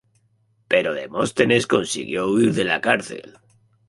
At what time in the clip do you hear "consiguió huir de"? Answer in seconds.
1.67-2.63